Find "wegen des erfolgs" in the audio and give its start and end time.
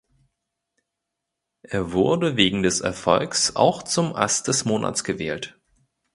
2.35-3.55